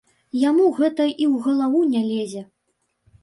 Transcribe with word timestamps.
Яму 0.43 0.63
гэта 0.77 1.05
і 1.09 1.25
ў 1.33 1.43
галаву 1.47 1.83
не 1.93 2.01
лезе. 2.09 2.41